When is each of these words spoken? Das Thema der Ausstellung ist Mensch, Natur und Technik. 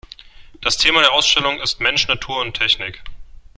Das 0.61 0.77
Thema 0.79 1.01
der 1.01 1.13
Ausstellung 1.13 1.59
ist 1.61 1.79
Mensch, 1.79 2.07
Natur 2.07 2.41
und 2.41 2.57
Technik. 2.57 3.03